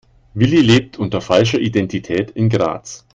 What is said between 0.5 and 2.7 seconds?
lebt unter falscher Identität in